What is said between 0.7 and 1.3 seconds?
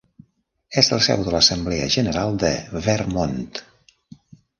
És la seu